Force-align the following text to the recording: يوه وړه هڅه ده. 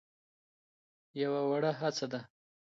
يوه 1.21 1.41
وړه 1.49 1.71
هڅه 1.79 2.05
ده. 2.11 2.21